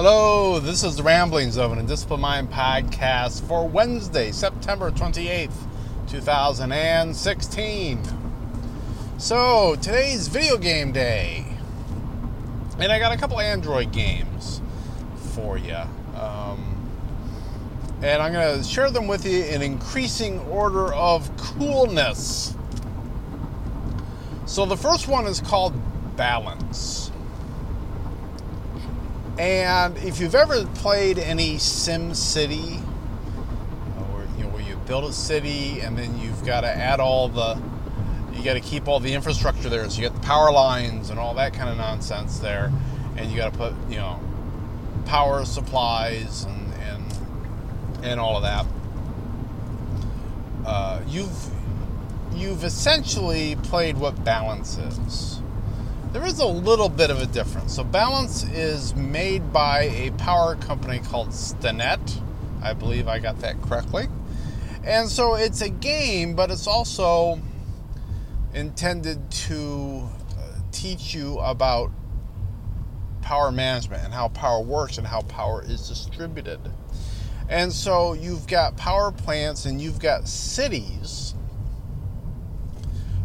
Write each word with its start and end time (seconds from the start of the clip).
Hello, 0.00 0.60
this 0.60 0.84
is 0.84 0.94
the 0.94 1.02
Ramblings 1.02 1.58
of 1.58 1.72
an 1.72 1.84
Indisciplined 1.84 2.20
Mind 2.20 2.52
podcast 2.52 3.42
for 3.48 3.66
Wednesday, 3.66 4.30
September 4.30 4.92
28th, 4.92 5.50
2016. 6.08 8.00
So, 9.18 9.74
today's 9.74 10.28
video 10.28 10.56
game 10.56 10.92
day. 10.92 11.44
And 12.78 12.92
I 12.92 13.00
got 13.00 13.10
a 13.10 13.16
couple 13.16 13.40
Android 13.40 13.90
games 13.90 14.60
for 15.34 15.58
you. 15.58 15.74
Um, 16.14 16.88
and 18.00 18.22
I'm 18.22 18.32
going 18.32 18.56
to 18.56 18.62
share 18.62 18.92
them 18.92 19.08
with 19.08 19.26
you 19.26 19.42
in 19.46 19.62
increasing 19.62 20.38
order 20.42 20.94
of 20.94 21.36
coolness. 21.36 22.54
So, 24.46 24.64
the 24.64 24.76
first 24.76 25.08
one 25.08 25.26
is 25.26 25.40
called 25.40 25.74
Balance. 26.16 27.10
And 29.38 29.96
if 29.98 30.18
you've 30.18 30.34
ever 30.34 30.64
played 30.66 31.16
any 31.18 31.58
Sim 31.58 32.12
City, 32.12 32.80
or 34.10 34.26
you 34.36 34.42
know 34.42 34.50
where 34.50 34.62
you 34.62 34.74
build 34.78 35.04
a 35.04 35.12
city 35.12 35.80
and 35.80 35.96
then 35.96 36.18
you've 36.18 36.44
got 36.44 36.62
to 36.62 36.68
add 36.68 36.98
all 36.98 37.28
the, 37.28 37.60
you 38.32 38.42
got 38.42 38.54
to 38.54 38.60
keep 38.60 38.88
all 38.88 38.98
the 38.98 39.14
infrastructure 39.14 39.68
there. 39.68 39.88
So 39.88 40.02
you 40.02 40.08
got 40.08 40.20
the 40.20 40.26
power 40.26 40.50
lines 40.50 41.10
and 41.10 41.20
all 41.20 41.34
that 41.34 41.54
kind 41.54 41.70
of 41.70 41.76
nonsense 41.76 42.40
there, 42.40 42.72
and 43.16 43.30
you 43.30 43.36
got 43.36 43.52
to 43.52 43.58
put 43.58 43.74
you 43.88 43.96
know 43.96 44.18
power 45.06 45.44
supplies 45.44 46.42
and 46.44 46.74
and 46.74 48.04
and 48.04 48.20
all 48.20 48.36
of 48.36 48.42
that. 48.42 48.66
Uh, 50.66 51.00
you've 51.06 51.50
you've 52.34 52.64
essentially 52.64 53.54
played 53.62 53.96
what 53.96 54.24
balance 54.24 54.78
is 54.78 55.37
there 56.18 56.26
is 56.26 56.40
a 56.40 56.46
little 56.46 56.88
bit 56.88 57.10
of 57.10 57.22
a 57.22 57.26
difference. 57.26 57.76
So, 57.76 57.84
Balance 57.84 58.42
is 58.42 58.92
made 58.96 59.52
by 59.52 59.82
a 59.82 60.10
power 60.18 60.56
company 60.56 60.98
called 60.98 61.28
Stinnett. 61.28 62.20
I 62.60 62.72
believe 62.72 63.06
I 63.06 63.20
got 63.20 63.38
that 63.38 63.62
correctly. 63.62 64.08
And 64.82 65.08
so 65.08 65.36
it's 65.36 65.60
a 65.60 65.68
game, 65.68 66.34
but 66.34 66.50
it's 66.50 66.66
also 66.66 67.40
intended 68.52 69.30
to 69.30 70.08
uh, 70.36 70.58
teach 70.72 71.14
you 71.14 71.38
about 71.38 71.92
power 73.22 73.52
management 73.52 74.02
and 74.02 74.12
how 74.12 74.26
power 74.26 74.60
works 74.60 74.98
and 74.98 75.06
how 75.06 75.20
power 75.22 75.62
is 75.62 75.86
distributed. 75.88 76.58
And 77.48 77.72
so 77.72 78.14
you've 78.14 78.48
got 78.48 78.76
power 78.76 79.12
plants 79.12 79.66
and 79.66 79.80
you've 79.80 80.00
got 80.00 80.26
cities 80.26 81.34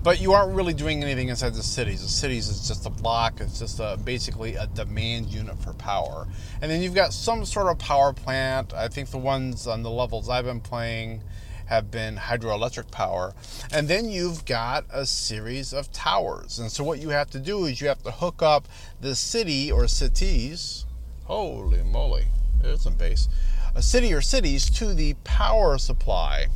but 0.04 0.20
you 0.20 0.34
aren't 0.34 0.54
really 0.54 0.74
doing 0.74 1.02
anything 1.02 1.30
inside 1.30 1.54
the 1.54 1.64
cities. 1.64 2.02
The 2.02 2.10
cities 2.10 2.50
is 2.50 2.68
just 2.68 2.86
a 2.86 2.90
block. 2.90 3.40
It's 3.40 3.58
just 3.58 3.80
a, 3.80 3.98
basically 4.04 4.56
a 4.56 4.68
demand 4.68 5.28
unit 5.28 5.58
for 5.60 5.74
power. 5.74 6.28
And 6.62 6.70
then 6.70 6.82
you've 6.82 6.94
got 6.94 7.14
some 7.14 7.46
sort 7.46 7.68
of 7.68 7.80
power 7.80 8.12
plant. 8.12 8.74
I 8.74 8.90
think 8.90 9.10
the 9.10 9.18
ones 9.18 9.66
on 9.66 9.82
the 9.82 9.90
levels 9.90 10.28
I've 10.28 10.44
been 10.46 10.60
playing 10.60 11.22
have 11.68 11.90
been 11.90 12.18
hydroelectric 12.18 12.92
power. 12.92 13.34
And 13.72 13.88
then 13.88 14.10
you've 14.10 14.44
got 14.44 14.86
a 14.92 15.06
series 15.06 15.74
of 15.74 15.92
towers. 15.94 16.60
And 16.60 16.70
so 16.70 16.84
what 16.84 17.00
you 17.00 17.10
have 17.10 17.30
to 17.32 17.40
do 17.40 17.66
is 17.66 17.80
you 17.80 17.88
have 17.88 18.04
to 18.04 18.12
hook 18.12 18.42
up 18.42 18.68
the 19.00 19.16
city 19.16 19.72
or 19.72 19.88
cities. 19.88 20.86
Holy 21.24 21.82
moly, 21.82 22.26
there's 22.62 22.82
some 22.82 22.96
bass. 22.96 23.30
A 23.74 23.82
city 23.82 24.14
or 24.14 24.20
cities 24.20 24.70
to 24.72 24.94
the 24.94 25.14
power 25.24 25.78
supply. 25.78 26.48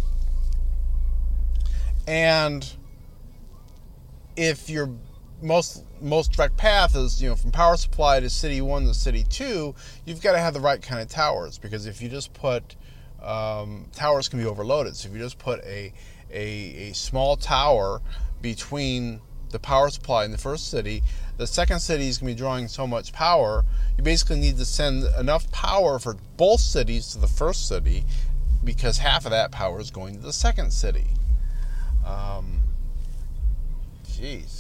And 2.06 2.70
if 4.38 4.70
your 4.70 4.90
most 5.42 5.84
most 6.02 6.32
direct 6.32 6.58
path 6.58 6.96
is 6.96 7.22
you 7.22 7.30
know 7.30 7.36
from 7.36 7.52
power 7.52 7.76
supply 7.78 8.20
to 8.20 8.30
city 8.30 8.62
one 8.62 8.86
to 8.86 8.94
city 8.94 9.24
two, 9.24 9.76
you've 10.06 10.22
got 10.22 10.32
to 10.32 10.40
have 10.40 10.54
the 10.54 10.60
right 10.60 10.82
kind 10.82 11.02
of 11.02 11.10
towers 11.10 11.58
because 11.58 11.86
if 11.86 12.02
you 12.02 12.08
just 12.08 12.34
put 12.34 12.76
um, 13.22 13.88
towers 13.94 14.30
can 14.30 14.40
be 14.40 14.46
overloaded. 14.46 14.96
So 14.96 15.10
if 15.10 15.16
you 15.16 15.20
just 15.20 15.40
put 15.40 15.60
a, 15.66 15.92
a 16.32 16.90
a 16.90 16.94
small 16.94 17.36
tower 17.36 18.02
between 18.42 19.20
the 19.50 19.60
power 19.60 19.90
supply 19.90 20.26
in 20.26 20.32
the 20.32 20.38
first 20.38 20.70
city, 20.70 21.02
the 21.38 21.48
second 21.48 21.80
city 21.80 22.08
is 22.08 22.18
going 22.20 22.34
to 22.34 22.36
be 22.36 22.40
drawing 22.40 22.68
so 22.68 22.86
much 22.86 23.12
power. 23.14 23.64
You 23.98 24.04
basically 24.04 24.40
need 24.40 24.58
to 24.58 24.66
send 24.66 25.06
enough 25.20 25.50
power 25.52 26.00
for 26.00 26.16
both 26.36 26.60
cities 26.60 27.08
to 27.14 27.20
the 27.20 27.28
first 27.28 27.68
city 27.68 28.04
because 28.64 28.98
half 28.98 29.26
of 29.26 29.32
that 29.32 29.52
power 29.52 29.80
is 29.80 29.90
going 29.90 30.16
to 30.16 30.22
the 30.22 30.34
second 30.34 30.72
city. 30.72 31.08
Um, 32.06 32.62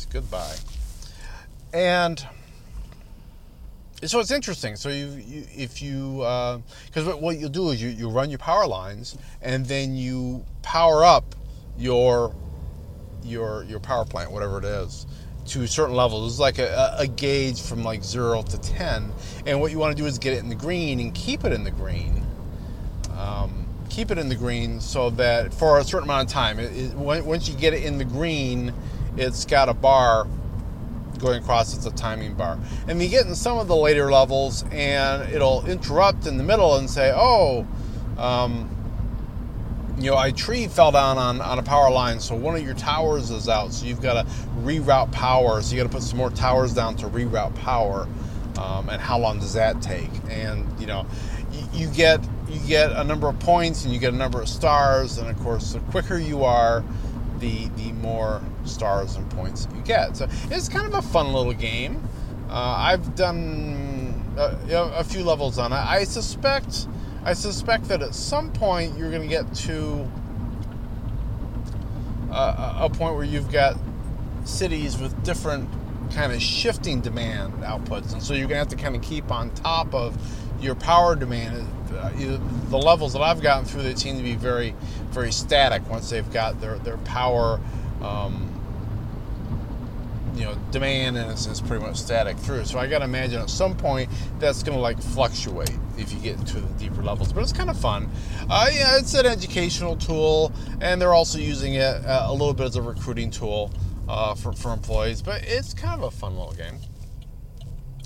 Goodbye. 0.05 0.55
And 1.73 2.25
so 4.03 4.19
it's 4.19 4.31
interesting. 4.31 4.75
So 4.75 4.89
you, 4.89 5.07
you 5.07 5.43
if 5.55 5.81
you, 5.81 6.17
because 6.85 7.07
uh, 7.07 7.11
what, 7.11 7.21
what 7.21 7.37
you'll 7.37 7.49
do 7.49 7.69
is 7.71 7.81
you, 7.81 7.89
you 7.89 8.09
run 8.09 8.29
your 8.29 8.39
power 8.39 8.67
lines 8.67 9.17
and 9.41 9.65
then 9.65 9.95
you 9.95 10.45
power 10.61 11.03
up 11.03 11.35
your 11.77 12.33
your 13.23 13.63
your 13.63 13.79
power 13.79 14.05
plant, 14.05 14.31
whatever 14.31 14.59
it 14.59 14.65
is, 14.65 15.05
to 15.47 15.67
certain 15.67 15.95
levels. 15.95 16.33
It's 16.33 16.39
like 16.39 16.59
a, 16.59 16.95
a 16.97 17.07
gauge 17.07 17.61
from 17.61 17.83
like 17.83 18.03
zero 18.03 18.43
to 18.43 18.57
ten, 18.59 19.11
and 19.45 19.59
what 19.59 19.71
you 19.71 19.79
want 19.79 19.95
to 19.95 20.01
do 20.01 20.07
is 20.07 20.17
get 20.19 20.33
it 20.33 20.39
in 20.39 20.49
the 20.49 20.55
green 20.55 20.99
and 20.99 21.13
keep 21.13 21.43
it 21.43 21.51
in 21.51 21.63
the 21.63 21.71
green. 21.71 22.23
Um, 23.17 23.65
keep 23.89 24.11
it 24.11 24.17
in 24.17 24.29
the 24.29 24.35
green 24.35 24.79
so 24.79 25.09
that 25.11 25.53
for 25.53 25.79
a 25.79 25.83
certain 25.83 26.03
amount 26.03 26.27
of 26.27 26.33
time, 26.33 26.59
it, 26.59 26.71
it, 26.75 26.93
once 26.93 27.49
you 27.49 27.55
get 27.55 27.73
it 27.73 27.83
in 27.83 27.97
the 27.97 28.05
green 28.05 28.73
it's 29.17 29.45
got 29.45 29.69
a 29.69 29.73
bar 29.73 30.27
going 31.19 31.41
across 31.41 31.75
it's 31.75 31.85
a 31.85 31.91
timing 31.91 32.35
bar. 32.35 32.59
And 32.87 33.01
you 33.01 33.09
get 33.09 33.25
in 33.25 33.35
some 33.35 33.57
of 33.57 33.67
the 33.67 33.75
later 33.75 34.11
levels 34.11 34.63
and 34.71 35.29
it'll 35.31 35.65
interrupt 35.65 36.27
in 36.27 36.37
the 36.37 36.43
middle 36.43 36.75
and 36.75 36.89
say 36.89 37.11
oh 37.15 37.65
um, 38.17 38.69
you 39.97 40.11
know 40.11 40.19
a 40.19 40.31
tree 40.31 40.67
fell 40.67 40.91
down 40.91 41.17
on, 41.17 41.41
on 41.41 41.57
a 41.57 41.63
power 41.63 41.89
line 41.89 42.19
so 42.19 42.35
one 42.35 42.55
of 42.55 42.63
your 42.63 42.75
towers 42.75 43.31
is 43.31 43.49
out 43.49 43.73
so 43.73 43.85
you've 43.85 44.01
got 44.01 44.13
to 44.13 44.31
reroute 44.61 45.11
power 45.11 45.61
so 45.61 45.75
you 45.75 45.81
got 45.81 45.89
to 45.89 45.95
put 45.95 46.03
some 46.03 46.17
more 46.17 46.29
towers 46.29 46.73
down 46.73 46.95
to 46.95 47.07
reroute 47.07 47.55
power 47.55 48.07
um, 48.57 48.89
and 48.89 49.01
how 49.01 49.19
long 49.19 49.39
does 49.39 49.53
that 49.53 49.81
take? 49.81 50.09
And 50.29 50.67
you 50.79 50.87
know 50.87 51.05
you, 51.51 51.85
you 51.85 51.87
get 51.87 52.23
you 52.49 52.59
get 52.67 52.91
a 52.91 53.03
number 53.03 53.27
of 53.27 53.39
points 53.39 53.85
and 53.85 53.93
you 53.93 53.99
get 53.99 54.13
a 54.13 54.17
number 54.17 54.41
of 54.41 54.49
stars 54.49 55.17
and 55.17 55.29
of 55.29 55.37
course 55.39 55.73
the 55.73 55.79
quicker 55.79 56.17
you 56.17 56.43
are 56.43 56.83
the 57.39 57.67
the 57.69 57.91
more 57.93 58.41
stars 58.65 59.15
and 59.15 59.29
points 59.31 59.67
you 59.75 59.81
get. 59.81 60.17
So 60.17 60.27
it's 60.51 60.69
kind 60.69 60.87
of 60.87 60.93
a 60.93 61.01
fun 61.01 61.33
little 61.33 61.53
game. 61.53 62.07
Uh, 62.49 62.75
I've 62.77 63.15
done 63.15 64.35
a, 64.37 64.57
a, 64.95 65.03
few 65.03 65.23
levels 65.23 65.57
on 65.57 65.73
it. 65.73 65.75
I 65.75 66.05
suspect 66.05 66.87
I 67.23 67.33
suspect 67.33 67.85
that 67.89 68.01
at 68.01 68.15
some 68.15 68.51
point 68.51 68.97
you're 68.97 69.09
going 69.09 69.23
to 69.23 69.27
get 69.27 69.53
to 69.53 70.09
a, 72.31 72.75
a 72.81 72.89
point 72.89 73.15
where 73.15 73.25
you've 73.25 73.51
got 73.51 73.77
cities 74.45 74.97
with 74.97 75.21
different 75.23 75.69
kind 76.11 76.31
of 76.31 76.41
shifting 76.41 77.01
demand 77.01 77.53
outputs, 77.63 78.13
and 78.13 78.23
so 78.23 78.33
you're 78.33 78.47
going 78.47 78.55
to 78.55 78.59
have 78.59 78.69
to 78.69 78.77
kind 78.77 78.95
of 78.95 79.01
keep 79.01 79.29
on 79.29 79.49
top 79.51 79.93
of 79.93 80.17
your 80.59 80.75
power 80.75 81.15
demand. 81.15 81.67
Uh, 81.91 82.09
the 82.69 82.77
levels 82.77 83.13
that 83.13 83.21
I've 83.21 83.41
gotten 83.41 83.65
through 83.65 83.83
that 83.83 83.97
seem 83.97 84.17
to 84.17 84.23
be 84.23 84.35
very, 84.35 84.75
very 85.09 85.31
static 85.31 85.87
once 85.89 86.09
they've 86.09 86.31
got 86.31 86.59
their 86.61 86.77
their 86.79 86.97
power. 86.97 87.59
Um, 88.01 88.53
you 90.37 90.43
know, 90.43 90.55
demand 90.71 91.17
and 91.17 91.31
it's, 91.31 91.47
it's 91.47 91.59
pretty 91.59 91.83
much 91.83 91.97
static 91.97 92.37
through. 92.37 92.65
So 92.65 92.77
I 92.77 92.85
got 92.85 92.99
to 92.99 93.05
imagine 93.05 93.41
at 93.41 93.49
some 93.49 93.75
point 93.75 94.09
that's 94.39 94.61
going 94.61 94.77
to 94.77 94.81
like 94.81 95.01
fluctuate 95.01 95.71
if 95.97 96.13
you 96.13 96.19
get 96.19 96.37
into 96.37 96.59
the 96.59 96.73
deeper 96.75 97.01
levels. 97.01 97.33
But 97.33 97.41
it's 97.41 97.53
kind 97.53 97.69
of 97.69 97.79
fun. 97.79 98.09
Uh, 98.49 98.69
yeah, 98.71 98.97
it's 98.97 99.15
an 99.15 99.25
educational 99.25 99.95
tool, 99.95 100.51
and 100.79 101.01
they're 101.01 101.15
also 101.15 101.39
using 101.39 101.73
it 101.73 102.05
uh, 102.05 102.27
a 102.27 102.31
little 102.31 102.53
bit 102.53 102.67
as 102.67 102.75
a 102.75 102.81
recruiting 102.81 103.31
tool 103.31 103.73
uh, 104.07 104.35
for 104.35 104.53
for 104.53 104.71
employees. 104.71 105.21
But 105.21 105.43
it's 105.43 105.73
kind 105.73 105.99
of 105.99 106.03
a 106.03 106.11
fun 106.11 106.37
little 106.37 106.53
game. 106.53 106.77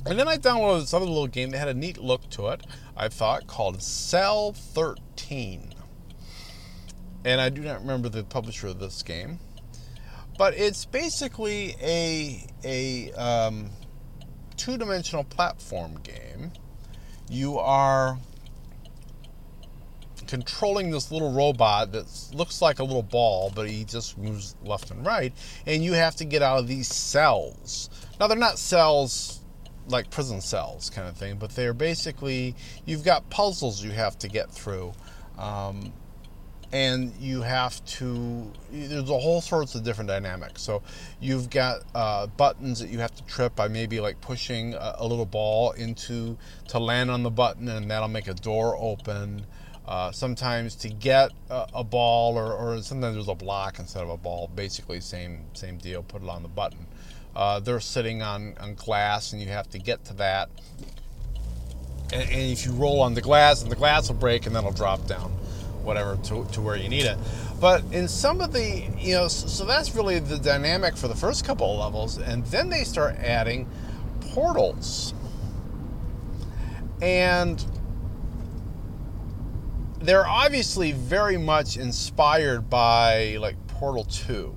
And 0.06 0.18
then 0.18 0.28
I 0.28 0.38
downloaded 0.38 0.82
this 0.82 0.94
other 0.94 1.06
little 1.06 1.28
game 1.28 1.52
that 1.52 1.60
had 1.60 1.68
a 1.68 1.74
neat 1.74 1.98
look 1.98 2.28
to 2.32 2.48
it, 2.48 2.66
I 2.98 3.08
thought, 3.08 3.46
called 3.46 3.84
Cell 3.84 4.52
13. 4.52 5.76
And 7.24 7.40
I 7.40 7.50
do 7.50 7.62
not 7.62 7.82
remember 7.82 8.10
the 8.10 8.24
publisher 8.24 8.68
of 8.68 8.80
this 8.80 9.04
game. 9.04 9.40
But 10.38 10.56
it's 10.58 10.86
basically 10.86 11.76
a, 11.80 12.48
a 12.64 13.12
um, 13.14 13.70
two 14.58 14.76
dimensional 14.76 15.24
platform 15.24 16.00
game. 16.02 16.52
You 17.30 17.60
are 17.60 18.18
controlling 20.26 20.90
this 20.90 21.12
little 21.12 21.32
robot 21.32 21.92
that 21.92 22.08
looks 22.34 22.62
like 22.62 22.80
a 22.80 22.84
little 22.84 23.04
ball, 23.04 23.52
but 23.54 23.70
he 23.70 23.84
just 23.84 24.18
moves 24.18 24.56
left 24.64 24.90
and 24.90 25.06
right, 25.06 25.34
and 25.68 25.84
you 25.84 25.94
have 25.94 26.16
to 26.16 26.26
get 26.26 26.42
out 26.42 26.58
of 26.58 26.68
these 26.68 26.88
cells. 26.88 27.90
Now, 28.20 28.28
they're 28.28 28.38
not 28.38 28.58
cells 28.58 29.41
like 29.92 30.10
prison 30.10 30.42
cells 30.42 30.90
kind 30.90 31.08
of 31.08 31.16
thing, 31.16 31.38
but 31.38 31.52
they're 31.52 31.74
basically 31.74 32.56
you've 32.86 33.04
got 33.04 33.30
puzzles 33.30 33.84
you 33.84 33.92
have 33.92 34.18
to 34.20 34.28
get 34.28 34.52
through. 34.52 34.94
Um, 35.38 35.94
and 36.74 37.14
you 37.20 37.42
have 37.42 37.84
to 37.86 38.52
there's 38.72 39.10
a 39.10 39.20
whole 39.20 39.42
sorts 39.42 39.76
of 39.76 39.84
different 39.84 40.08
dynamics 40.08 40.62
so 40.62 40.82
you've 41.20 41.50
got 41.50 41.82
uh, 41.94 42.28
buttons 42.28 42.80
that 42.80 42.90
you 42.90 43.00
have 43.00 43.14
to 43.14 43.24
trip 43.26 43.56
by 43.56 43.68
maybe 43.68 44.00
like 44.00 44.20
pushing 44.22 44.74
a, 44.74 44.96
a, 45.00 45.08
little 45.08 45.26
ball 45.26 45.72
into 45.72 46.38
to 46.68 46.80
land 46.80 47.12
on 47.12 47.24
the 47.24 47.30
button 47.30 47.68
and 47.68 47.92
that'll 47.92 48.08
make 48.08 48.28
a 48.28 48.34
door 48.34 48.78
open 48.78 49.46
uh, 49.86 50.12
sometimes 50.12 50.76
to 50.76 50.88
get 50.88 51.32
a, 51.50 51.68
a 51.76 51.84
ball 51.84 52.38
or, 52.38 52.54
or, 52.54 52.82
sometimes 52.82 53.16
there's 53.16 53.28
a 53.28 53.36
block 53.36 53.80
instead 53.80 54.04
of 54.04 54.10
a 54.10 54.18
ball 54.18 54.50
basically 54.56 55.02
same 55.02 55.44
same 55.54 55.78
deal 55.78 56.04
put 56.04 56.24
it 56.24 56.30
on 56.30 56.42
the 56.42 56.50
button 56.50 56.86
uh, 57.36 57.60
they're 57.60 57.80
sitting 57.80 58.22
on, 58.22 58.56
on 58.60 58.76
glass 58.76 59.34
and 59.34 59.42
you 59.42 59.48
have 59.48 59.70
to 59.70 59.80
get 59.80 60.04
to 60.06 60.14
that 60.14 60.50
and, 62.14 62.24
and 62.24 62.52
if 62.52 62.66
you 62.66 62.72
roll 62.74 63.02
on 63.02 63.14
the 63.14 63.22
glass 63.22 63.62
and 63.62 63.72
the 63.72 63.76
glass 63.76 64.10
will 64.10 64.16
break 64.16 64.46
and 64.46 64.56
then 64.56 64.64
it'll 64.64 64.76
drop 64.76 65.06
down 65.08 65.32
whatever 65.84 66.18
to, 66.24 66.46
to 66.52 66.62
where 66.62 66.76
you 66.76 66.90
need 66.90 67.06
it. 67.06 67.18
But 67.60 67.84
in 67.92 68.08
some 68.08 68.42
of 68.42 68.54
the, 68.54 68.88
you 68.98 69.16
know, 69.16 69.28
so 69.28 69.66
that's 69.66 69.96
really 69.96 70.20
the 70.20 70.38
dynamic 70.38 70.96
for 70.96 71.08
the 71.08 71.16
first 71.16 71.46
couple 71.46 71.72
of 71.72 71.80
levels, 71.80 72.18
and 72.18 72.46
then 72.48 72.70
they 72.70 72.84
start 72.84 73.16
adding 73.18 73.70
portals. 74.34 75.14
And 77.02 77.64
they're 80.00 80.28
obviously 80.28 80.92
very 80.92 81.38
much 81.38 81.78
inspired 81.78 82.70
by 82.70 83.38
like 83.40 83.56
Portal 83.68 84.04
2. 84.06 84.56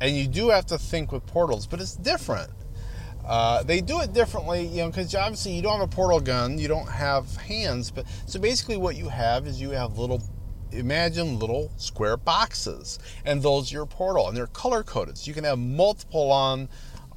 And 0.00 0.16
you 0.16 0.26
do 0.26 0.48
have 0.48 0.66
to 0.66 0.78
think 0.78 1.12
with 1.12 1.26
portals, 1.26 1.66
but 1.66 1.80
it's 1.80 1.94
different. 1.94 2.50
Uh, 3.26 3.62
they 3.62 3.80
do 3.80 4.00
it 4.00 4.12
differently, 4.12 4.66
you 4.66 4.78
know, 4.78 4.88
because 4.88 5.14
obviously 5.14 5.52
you 5.52 5.62
don't 5.62 5.78
have 5.78 5.88
a 5.88 5.94
portal 5.94 6.20
gun, 6.20 6.58
you 6.58 6.68
don't 6.68 6.88
have 6.88 7.36
hands, 7.36 7.90
but 7.90 8.06
so 8.26 8.40
basically 8.40 8.76
what 8.76 8.96
you 8.96 9.08
have 9.08 9.46
is 9.46 9.60
you 9.60 9.70
have 9.70 9.98
little, 9.98 10.22
imagine 10.72 11.38
little 11.38 11.70
square 11.76 12.16
boxes, 12.16 12.98
and 13.24 13.42
those 13.42 13.70
are 13.70 13.76
your 13.76 13.86
portal, 13.86 14.26
and 14.26 14.36
they're 14.36 14.46
color 14.48 14.82
coded. 14.82 15.18
So 15.18 15.28
you 15.28 15.34
can 15.34 15.44
have 15.44 15.58
multiple 15.58 16.32
on, 16.32 16.68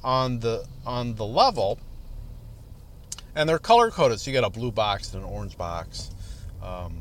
on 0.04 0.38
the 0.38 0.66
on 0.86 1.14
the 1.14 1.24
level, 1.24 1.80
and 3.34 3.48
they're 3.48 3.58
color 3.58 3.90
coded. 3.90 4.20
So 4.20 4.30
you 4.30 4.36
get 4.36 4.44
a 4.44 4.50
blue 4.50 4.70
box 4.70 5.14
and 5.14 5.24
an 5.24 5.28
orange 5.28 5.56
box, 5.56 6.10
um, 6.62 6.98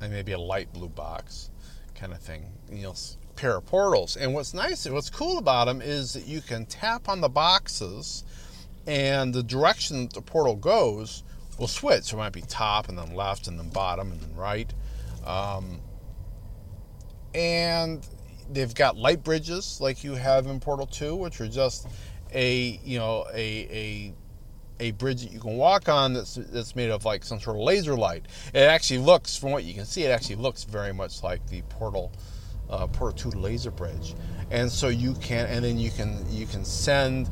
and 0.00 0.10
maybe 0.10 0.32
a 0.32 0.38
light 0.40 0.72
blue 0.72 0.88
box, 0.88 1.50
kind 1.94 2.12
of 2.12 2.20
thing. 2.20 2.46
You 2.72 2.84
know, 2.84 2.94
pair 3.36 3.56
of 3.56 3.66
portals. 3.66 4.16
And 4.16 4.34
what's 4.34 4.54
nice, 4.54 4.88
what's 4.88 5.10
cool 5.10 5.38
about 5.38 5.66
them 5.66 5.80
is 5.80 6.12
that 6.14 6.26
you 6.26 6.40
can 6.40 6.66
tap 6.66 7.08
on 7.08 7.20
the 7.20 7.28
boxes 7.28 8.24
and 8.86 9.34
the 9.34 9.42
direction 9.42 10.02
that 10.02 10.14
the 10.14 10.22
portal 10.22 10.56
goes 10.56 11.22
will 11.58 11.68
switch. 11.68 12.04
So 12.04 12.16
it 12.16 12.18
might 12.18 12.32
be 12.32 12.42
top 12.42 12.88
and 12.88 12.98
then 12.98 13.14
left 13.14 13.48
and 13.48 13.58
then 13.58 13.68
bottom 13.70 14.12
and 14.12 14.20
then 14.20 14.34
right. 14.36 14.72
Um, 15.24 15.80
and 17.34 18.06
they've 18.50 18.74
got 18.74 18.96
light 18.96 19.22
bridges 19.22 19.80
like 19.80 20.04
you 20.04 20.14
have 20.14 20.46
in 20.46 20.60
Portal 20.60 20.86
2, 20.86 21.16
which 21.16 21.40
are 21.40 21.48
just 21.48 21.86
a 22.32 22.80
you 22.84 22.98
know 22.98 23.24
a 23.32 23.48
a 23.70 24.14
a 24.78 24.90
bridge 24.92 25.22
that 25.22 25.32
you 25.32 25.40
can 25.40 25.56
walk 25.56 25.88
on 25.88 26.12
that's 26.14 26.34
that's 26.34 26.76
made 26.76 26.90
of 26.90 27.04
like 27.04 27.24
some 27.24 27.40
sort 27.40 27.56
of 27.56 27.62
laser 27.62 27.96
light. 27.96 28.26
It 28.54 28.60
actually 28.60 28.98
looks, 28.98 29.36
from 29.36 29.50
what 29.50 29.64
you 29.64 29.74
can 29.74 29.84
see, 29.84 30.04
it 30.04 30.10
actually 30.10 30.36
looks 30.36 30.64
very 30.64 30.92
much 30.92 31.22
like 31.22 31.46
the 31.48 31.62
Portal 31.62 32.12
uh, 32.70 32.86
Portal 32.86 33.30
2 33.30 33.38
laser 33.38 33.70
bridge. 33.70 34.14
And 34.50 34.70
so 34.70 34.88
you 34.88 35.14
can, 35.14 35.46
and 35.46 35.64
then 35.64 35.78
you 35.78 35.90
can 35.90 36.24
you 36.30 36.46
can 36.46 36.64
send 36.64 37.28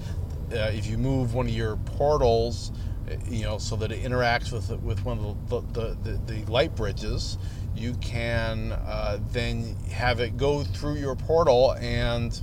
uh, 0.53 0.71
if 0.73 0.87
you 0.87 0.99
move 0.99 1.35
one 1.35 1.47
of 1.47 1.53
your 1.53 1.77
portals, 1.77 2.73
uh, 3.09 3.15
you 3.29 3.43
know, 3.43 3.59
so 3.59 3.77
that 3.77 3.93
it 3.93 4.03
interacts 4.03 4.53
with 4.53 4.71
with 4.83 5.05
one 5.05 5.19
of 5.19 5.49
the 5.49 5.61
the, 5.73 5.97
the, 6.03 6.33
the 6.33 6.51
light 6.51 6.75
bridges, 6.75 7.39
you 7.75 7.95
can 7.95 8.73
uh, 8.73 9.19
then 9.31 9.77
have 9.91 10.21
it 10.21 10.37
go 10.37 10.65
through 10.65 10.95
your 10.95 11.17
portal 11.17 11.73
and 11.81 12.41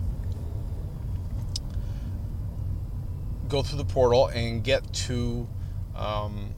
go 3.47 3.61
through 3.61 3.77
the 3.77 3.85
portal 3.85 4.27
and 4.27 4.63
get 4.63 4.93
to 4.93 5.47
um, 5.95 6.55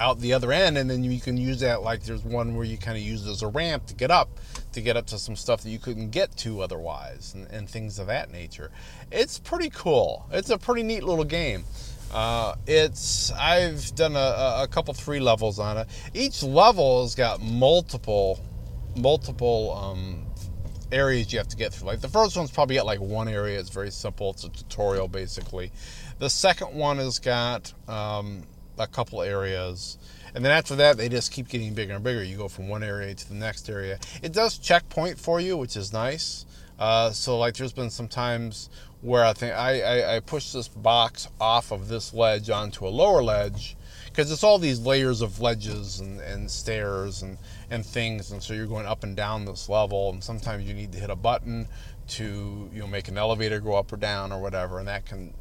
out 0.00 0.20
the 0.20 0.32
other 0.32 0.52
end, 0.52 0.78
and 0.78 0.88
then 0.88 1.02
you 1.02 1.20
can 1.20 1.36
use 1.36 1.60
that 1.60 1.82
like 1.82 2.02
there's 2.04 2.22
one 2.22 2.54
where 2.54 2.64
you 2.64 2.76
kind 2.76 2.96
of 2.96 3.02
use 3.02 3.26
it 3.26 3.30
as 3.30 3.42
a 3.42 3.48
ramp 3.48 3.86
to 3.86 3.94
get 3.94 4.10
up 4.10 4.38
to 4.78 4.84
get 4.84 4.96
up 4.96 5.06
to 5.06 5.18
some 5.18 5.36
stuff 5.36 5.62
that 5.62 5.70
you 5.70 5.78
couldn't 5.78 6.10
get 6.10 6.36
to 6.38 6.60
otherwise, 6.62 7.34
and, 7.34 7.46
and 7.48 7.68
things 7.68 7.98
of 7.98 8.06
that 8.06 8.30
nature. 8.30 8.70
It's 9.10 9.38
pretty 9.38 9.70
cool. 9.70 10.26
It's 10.32 10.50
a 10.50 10.58
pretty 10.58 10.82
neat 10.82 11.02
little 11.02 11.24
game. 11.24 11.64
Uh, 12.12 12.54
it's 12.66 13.30
I've 13.32 13.94
done 13.94 14.16
a, 14.16 14.62
a, 14.62 14.68
couple 14.70 14.94
three 14.94 15.20
levels 15.20 15.58
on 15.58 15.76
it. 15.76 15.88
Each 16.14 16.42
level 16.42 17.02
has 17.02 17.14
got 17.14 17.42
multiple 17.42 18.40
multiple 18.96 19.76
um, 19.76 20.24
areas 20.90 21.32
you 21.32 21.38
have 21.38 21.48
to 21.48 21.56
get 21.56 21.74
through. 21.74 21.86
Like 21.86 22.00
the 22.00 22.08
first 22.08 22.34
one's 22.34 22.50
probably 22.50 22.76
got 22.76 22.86
like 22.86 23.00
one 23.00 23.28
area. 23.28 23.58
It's 23.58 23.68
very 23.68 23.90
simple. 23.90 24.30
It's 24.30 24.44
a 24.44 24.48
tutorial 24.48 25.06
basically. 25.06 25.70
The 26.18 26.30
second 26.30 26.74
one 26.74 26.96
has 26.96 27.18
got 27.18 27.74
um, 27.86 28.42
a 28.78 28.86
couple 28.86 29.22
areas. 29.22 29.98
And 30.34 30.44
then 30.44 30.52
after 30.52 30.76
that, 30.76 30.96
they 30.96 31.08
just 31.08 31.32
keep 31.32 31.48
getting 31.48 31.74
bigger 31.74 31.94
and 31.94 32.04
bigger. 32.04 32.22
You 32.22 32.36
go 32.36 32.48
from 32.48 32.68
one 32.68 32.82
area 32.82 33.14
to 33.14 33.28
the 33.28 33.34
next 33.34 33.68
area. 33.68 33.98
It 34.22 34.32
does 34.32 34.58
checkpoint 34.58 35.18
for 35.18 35.40
you, 35.40 35.56
which 35.56 35.76
is 35.76 35.92
nice. 35.92 36.44
Uh, 36.78 37.10
so, 37.10 37.38
like, 37.38 37.54
there's 37.54 37.72
been 37.72 37.90
some 37.90 38.08
times 38.08 38.70
where 39.00 39.24
I 39.24 39.32
think 39.32 39.54
I, 39.54 39.80
I, 39.80 40.16
I 40.16 40.20
push 40.20 40.52
this 40.52 40.68
box 40.68 41.28
off 41.40 41.72
of 41.72 41.88
this 41.88 42.12
ledge 42.12 42.50
onto 42.50 42.86
a 42.86 42.90
lower 42.90 43.22
ledge 43.22 43.76
because 44.06 44.30
it's 44.30 44.44
all 44.44 44.58
these 44.58 44.80
layers 44.80 45.20
of 45.20 45.40
ledges 45.40 46.00
and, 46.00 46.20
and 46.20 46.50
stairs 46.50 47.22
and, 47.22 47.38
and 47.70 47.84
things. 47.84 48.30
And 48.30 48.42
so 48.42 48.54
you're 48.54 48.66
going 48.66 48.86
up 48.86 49.02
and 49.02 49.16
down 49.16 49.44
this 49.44 49.68
level. 49.68 50.10
And 50.10 50.22
sometimes 50.22 50.64
you 50.64 50.74
need 50.74 50.92
to 50.92 50.98
hit 50.98 51.10
a 51.10 51.16
button 51.16 51.68
to 52.08 52.70
you 52.72 52.80
know 52.80 52.86
make 52.86 53.08
an 53.08 53.18
elevator 53.18 53.60
go 53.60 53.74
up 53.74 53.92
or 53.92 53.96
down 53.96 54.32
or 54.32 54.40
whatever 54.40 54.78
and 54.78 54.88
that 54.88 55.04
can 55.04 55.32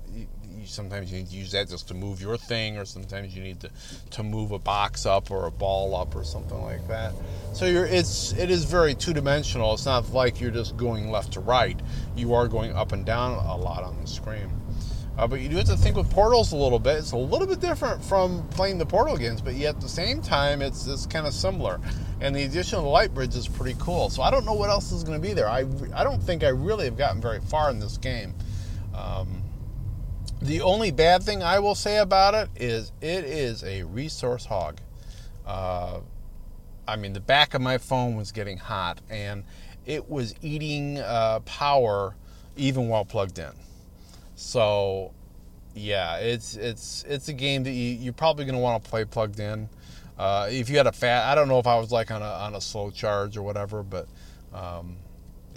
sometimes 0.67 1.11
you 1.11 1.19
need 1.19 1.29
to 1.29 1.35
use 1.35 1.51
that 1.51 1.69
just 1.69 1.87
to 1.87 1.93
move 1.93 2.21
your 2.21 2.37
thing, 2.37 2.77
or 2.77 2.85
sometimes 2.85 3.35
you 3.35 3.43
need 3.43 3.59
to, 3.61 3.69
to 4.11 4.23
move 4.23 4.51
a 4.51 4.59
box 4.59 5.05
up 5.05 5.31
or 5.31 5.47
a 5.47 5.51
ball 5.51 5.95
up 5.95 6.15
or 6.15 6.23
something 6.23 6.61
like 6.61 6.87
that. 6.87 7.13
So 7.53 7.65
you're 7.65 7.85
it's 7.85 8.33
it 8.33 8.51
is 8.51 8.63
very 8.65 8.93
two 8.93 9.13
dimensional. 9.13 9.73
It's 9.73 9.85
not 9.85 10.11
like 10.13 10.39
you're 10.39 10.51
just 10.51 10.77
going 10.77 11.09
left 11.09 11.33
to 11.33 11.39
right. 11.39 11.79
You 12.15 12.33
are 12.33 12.47
going 12.47 12.73
up 12.73 12.91
and 12.91 13.05
down 13.05 13.33
a 13.33 13.57
lot 13.57 13.83
on 13.83 13.99
the 14.01 14.07
screen. 14.07 14.51
Uh, 15.17 15.25
but 15.25 15.41
you 15.41 15.49
do 15.49 15.55
have 15.55 15.65
to 15.65 15.75
think 15.75 15.95
with 15.95 16.09
portals 16.11 16.51
a 16.51 16.55
little 16.55 16.77
bit. 16.77 16.97
It's 16.97 17.11
a 17.11 17.17
little 17.17 17.47
bit 17.47 17.59
different 17.59 18.03
from 18.03 18.47
playing 18.49 18.77
the 18.77 18.85
portal 18.85 19.17
games, 19.17 19.41
but 19.41 19.55
yet 19.55 19.75
at 19.75 19.81
the 19.81 19.89
same 19.89 20.21
time, 20.21 20.61
it's, 20.61 20.85
it's 20.85 21.07
kind 21.07 21.25
of 21.25 21.33
similar. 21.33 21.79
And 22.21 22.35
the 22.35 22.43
addition 22.43 22.77
of 22.77 22.83
the 22.83 22.89
light 22.89 23.15
bridge 23.15 23.35
is 23.35 23.47
pretty 23.47 23.75
cool. 23.79 24.11
So 24.11 24.21
I 24.21 24.29
don't 24.29 24.45
know 24.45 24.53
what 24.53 24.69
else 24.69 24.91
is 24.91 25.03
going 25.03 25.19
to 25.19 25.27
be 25.27 25.33
there. 25.33 25.49
I, 25.49 25.65
I 25.95 26.03
don't 26.03 26.21
think 26.21 26.43
I 26.43 26.49
really 26.49 26.85
have 26.85 26.97
gotten 26.97 27.19
very 27.19 27.39
far 27.39 27.71
in 27.71 27.79
this 27.79 27.97
game. 27.97 28.35
Um, 28.93 29.36
the 30.41 30.61
only 30.61 30.91
bad 30.91 31.23
thing 31.23 31.41
I 31.41 31.59
will 31.59 31.75
say 31.75 31.97
about 31.97 32.33
it 32.33 32.49
is 32.55 32.91
it 33.01 33.23
is 33.23 33.63
a 33.63 33.83
resource 33.83 34.45
hog. 34.45 34.79
Uh, 35.45 35.99
I 36.87 36.95
mean, 36.95 37.13
the 37.13 37.19
back 37.19 37.53
of 37.53 37.61
my 37.61 37.77
phone 37.77 38.15
was 38.15 38.31
getting 38.31 38.57
hot 38.57 39.01
and 39.09 39.43
it 39.85 40.09
was 40.09 40.35
eating 40.41 40.99
uh, 40.99 41.39
power 41.41 42.15
even 42.55 42.87
while 42.87 43.05
plugged 43.05 43.39
in. 43.39 43.51
So, 44.35 45.13
yeah, 45.73 46.17
it's 46.17 46.55
it's 46.55 47.03
it's 47.07 47.27
a 47.27 47.33
game 47.33 47.63
that 47.63 47.71
you, 47.71 47.95
you're 47.95 48.13
probably 48.13 48.45
going 48.45 48.55
to 48.55 48.61
want 48.61 48.83
to 48.83 48.89
play 48.89 49.05
plugged 49.05 49.39
in. 49.39 49.69
Uh, 50.17 50.47
if 50.51 50.69
you 50.69 50.77
had 50.77 50.87
a 50.87 50.91
fat, 50.91 51.31
I 51.31 51.35
don't 51.35 51.47
know 51.47 51.59
if 51.59 51.67
I 51.67 51.79
was 51.79 51.91
like 51.91 52.11
on 52.11 52.21
a 52.21 52.25
on 52.25 52.55
a 52.55 52.61
slow 52.61 52.91
charge 52.91 53.37
or 53.37 53.43
whatever, 53.43 53.83
but 53.83 54.07
um, 54.53 54.97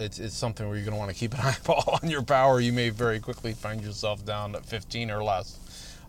it's, 0.01 0.19
it's 0.19 0.35
something 0.35 0.67
where 0.67 0.75
you're 0.75 0.85
going 0.85 0.95
to 0.95 0.99
want 0.99 1.11
to 1.11 1.15
keep 1.15 1.33
an 1.33 1.39
eyeball 1.43 1.99
on 2.01 2.09
your 2.09 2.23
power. 2.23 2.59
You 2.59 2.73
may 2.73 2.89
very 2.89 3.19
quickly 3.19 3.53
find 3.53 3.81
yourself 3.81 4.25
down 4.25 4.55
at 4.55 4.65
15 4.65 5.11
or 5.11 5.23
less. 5.23 5.59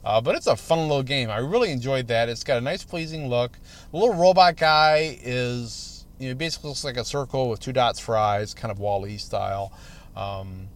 Uh, 0.04 0.20
but 0.20 0.34
it's 0.34 0.48
a 0.48 0.56
fun 0.56 0.80
little 0.80 1.02
game. 1.02 1.30
I 1.30 1.38
really 1.38 1.70
enjoyed 1.70 2.08
that. 2.08 2.28
It's 2.28 2.42
got 2.42 2.58
a 2.58 2.60
nice, 2.60 2.82
pleasing 2.82 3.28
look. 3.28 3.52
The 3.92 3.98
little 3.98 4.14
robot 4.16 4.56
guy 4.56 5.16
is, 5.22 6.06
you 6.18 6.28
know, 6.30 6.34
basically 6.34 6.70
looks 6.70 6.82
like 6.82 6.96
a 6.96 7.04
circle 7.04 7.48
with 7.48 7.60
two 7.60 7.72
dots 7.72 8.00
for 8.00 8.16
eyes, 8.16 8.52
kind 8.52 8.72
of 8.72 8.80
Wall-E 8.80 9.18
style. 9.18 9.72
Um, 10.16 10.68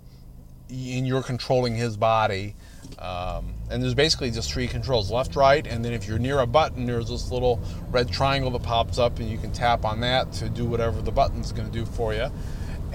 and 0.68 1.06
you're 1.06 1.22
controlling 1.22 1.74
his 1.74 1.96
body. 1.96 2.54
Um, 3.00 3.54
and 3.68 3.82
there's 3.82 3.94
basically 3.94 4.30
just 4.30 4.52
three 4.52 4.68
controls 4.68 5.10
left, 5.10 5.34
right, 5.34 5.66
and 5.66 5.84
then 5.84 5.92
if 5.92 6.06
you're 6.06 6.20
near 6.20 6.38
a 6.38 6.46
button, 6.46 6.86
there's 6.86 7.08
this 7.08 7.32
little 7.32 7.60
red 7.90 8.10
triangle 8.10 8.50
that 8.52 8.62
pops 8.62 8.98
up, 8.98 9.18
and 9.18 9.28
you 9.28 9.38
can 9.38 9.52
tap 9.52 9.84
on 9.84 10.00
that 10.00 10.32
to 10.34 10.48
do 10.48 10.64
whatever 10.64 11.02
the 11.02 11.10
button's 11.10 11.50
going 11.50 11.68
to 11.68 11.72
do 11.72 11.84
for 11.84 12.14
you 12.14 12.30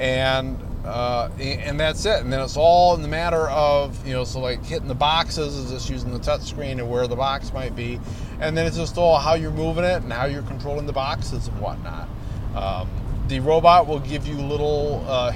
and 0.01 0.57
uh, 0.83 1.29
and 1.39 1.79
that's 1.79 2.05
it. 2.05 2.21
And 2.21 2.33
then 2.33 2.41
it's 2.41 2.57
all 2.57 2.95
in 2.95 3.03
the 3.03 3.07
matter 3.07 3.47
of 3.49 4.05
you 4.05 4.13
know, 4.13 4.23
so 4.23 4.39
like 4.39 4.65
hitting 4.65 4.87
the 4.87 4.95
boxes 4.95 5.55
is 5.55 5.71
just 5.71 5.89
using 5.89 6.11
the 6.11 6.19
touch 6.19 6.41
screen 6.41 6.79
and 6.79 6.89
where 6.89 7.05
the 7.07 7.15
box 7.15 7.53
might 7.53 7.75
be, 7.75 7.99
and 8.39 8.57
then 8.57 8.65
it's 8.65 8.77
just 8.77 8.97
all 8.97 9.19
how 9.19 9.35
you're 9.35 9.51
moving 9.51 9.83
it 9.83 10.01
and 10.01 10.11
how 10.11 10.25
you're 10.25 10.41
controlling 10.41 10.87
the 10.87 10.93
boxes 10.93 11.47
and 11.47 11.61
whatnot. 11.61 12.09
Um, 12.55 12.89
the 13.27 13.39
robot 13.39 13.85
will 13.87 13.99
give 13.99 14.27
you 14.27 14.35
little 14.35 15.05
uh, 15.07 15.33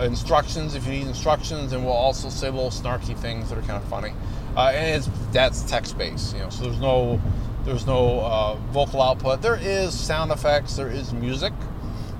instructions 0.00 0.74
if 0.74 0.84
you 0.86 0.92
need 0.92 1.06
instructions, 1.06 1.72
and 1.72 1.84
will 1.84 1.92
also 1.92 2.28
say 2.28 2.50
little 2.50 2.70
snarky 2.70 3.16
things 3.18 3.48
that 3.48 3.58
are 3.58 3.62
kind 3.62 3.82
of 3.82 3.88
funny. 3.88 4.12
Uh, 4.56 4.72
and 4.74 4.96
it's 4.96 5.08
that's 5.32 5.62
text 5.62 5.96
based, 5.96 6.34
you 6.34 6.42
know, 6.42 6.50
so 6.50 6.64
there's 6.64 6.80
no 6.80 7.20
There's 7.64 7.86
no 7.86 8.20
uh, 8.20 8.56
vocal 8.72 9.00
output. 9.00 9.40
There 9.40 9.56
is 9.56 9.98
sound 9.98 10.30
effects. 10.30 10.76
There 10.76 10.90
is 10.90 11.14
music 11.14 11.54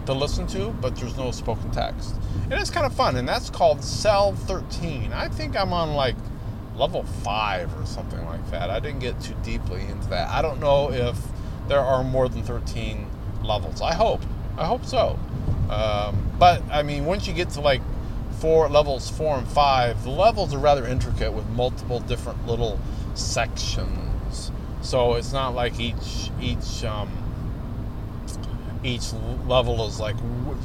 to 0.07 0.13
listen 0.13 0.47
to, 0.49 0.69
but 0.81 0.97
there's 0.97 1.17
no 1.17 1.31
spoken 1.31 1.71
text. 1.71 2.15
And 2.45 2.55
it's 2.55 2.71
kind 2.71 2.87
of 2.87 2.93
fun, 2.95 3.17
and 3.17 3.29
that's 3.29 3.51
called 3.51 3.83
Cell 3.83 4.35
13. 4.35 5.13
I 5.13 5.29
think 5.29 5.57
I'm 5.57 5.73
on 5.73 5.95
like 5.95 6.17
level 6.77 7.05
5 7.05 7.81
or 7.81 7.87
something 7.87 8.25
like 8.27 8.51
that. 8.51 8.71
I 8.71 8.81
didn't 8.81 9.01
get 9.01 9.21
too 9.21 9.35
deeply 9.43 9.83
into 9.83 10.09
that. 10.09 10.29
I 10.29 10.43
don't 10.43 10.61
know 10.61 10.91
if 10.91 11.17
there 11.69 11.81
are 11.81 12.05
more 12.05 12.29
than 12.29 12.43
13 12.43 13.07
levels. 13.43 13.81
I 13.81 13.95
hope. 13.95 14.23
I 14.57 14.67
hope 14.67 14.85
so. 14.85 15.19
Um, 15.71 16.31
but 16.39 16.63
I 16.71 16.83
mean, 16.83 17.05
once 17.05 17.27
you 17.27 17.33
get 17.33 17.51
to 17.51 17.61
like 17.61 17.81
four 18.39 18.69
levels 18.69 19.09
four 19.09 19.39
and 19.39 19.49
five, 19.49 20.03
the 20.05 20.11
levels 20.11 20.53
are 20.53 20.59
rather 20.59 20.87
intricate 20.87 21.33
with 21.33 21.49
multiple 21.51 22.01
different 22.01 22.47
little 22.47 22.79
sections. 23.15 24.51
So 24.83 25.15
it's 25.15 25.33
not 25.33 25.55
like 25.55 25.81
each 25.81 26.31
each 26.41 26.85
um, 26.85 27.09
each 28.85 29.13
level 29.47 29.87
is 29.87 29.99
like 29.99 30.17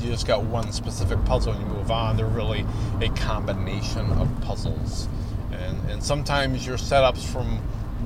you 0.02 0.12
just 0.12 0.28
got 0.28 0.44
one 0.44 0.72
specific 0.72 1.24
puzzle 1.26 1.54
and 1.54 1.62
you 1.62 1.68
move 1.74 1.90
on. 1.90 2.18
They're 2.18 2.26
really 2.26 2.66
a 3.02 3.10
combination 3.10 4.12
of 4.14 4.30
puzzles, 4.42 5.08
and 5.52 5.90
and 5.90 6.04
sometimes 6.04 6.68
your 6.68 6.78
setups 6.78 7.24
from 7.24 7.60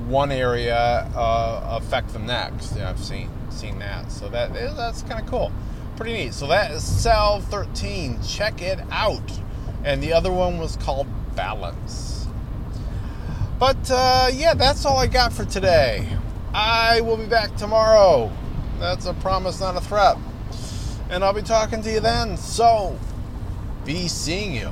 one 0.08 0.30
area 0.32 0.76
uh, 0.76 1.80
affect 1.80 2.12
the 2.12 2.18
next. 2.18 2.76
Yeah, 2.76 2.90
I've 2.90 3.00
seen 3.00 3.28
seen 3.50 3.78
that, 3.80 4.10
so 4.10 4.28
that 4.28 4.52
that's 4.54 5.02
kind 5.02 5.20
of 5.20 5.26
cool, 5.26 5.52
pretty 5.96 6.12
neat. 6.12 6.34
So 6.34 6.46
that 6.46 6.70
is 6.70 6.84
Cell 6.84 7.40
13. 7.40 8.22
Check 8.22 8.62
it 8.62 8.78
out. 8.90 9.40
And 9.84 10.02
the 10.02 10.14
other 10.14 10.32
one 10.32 10.58
was 10.58 10.76
called 10.76 11.06
Balance. 11.36 12.26
But 13.58 13.90
uh, 13.90 14.30
yeah, 14.32 14.54
that's 14.54 14.86
all 14.86 14.96
I 14.96 15.06
got 15.06 15.32
for 15.32 15.44
today. 15.44 16.08
I 16.54 17.00
will 17.02 17.16
be 17.16 17.26
back 17.26 17.56
tomorrow. 17.56 18.32
That's 18.84 19.06
a 19.06 19.14
promise, 19.14 19.60
not 19.60 19.76
a 19.76 19.80
threat. 19.80 20.18
And 21.08 21.24
I'll 21.24 21.32
be 21.32 21.40
talking 21.40 21.80
to 21.80 21.90
you 21.90 22.00
then. 22.00 22.36
So, 22.36 22.98
be 23.86 24.08
seeing 24.08 24.54
you. 24.54 24.70